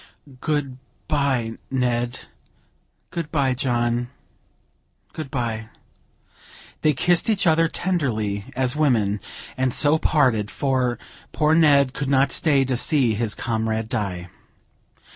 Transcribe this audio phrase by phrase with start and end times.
[0.39, 2.21] "Good bye, Ned."
[3.11, 4.09] "Good bye, John,
[5.13, 5.69] good bye!"
[6.81, 9.21] They kissed each other, tenderly as women,
[9.55, 10.97] and so parted, for
[11.33, 14.29] poor Ned could not stay to see his comrade die.